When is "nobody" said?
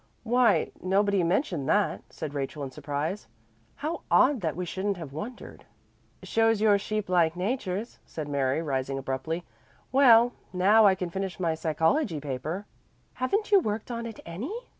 0.81-1.21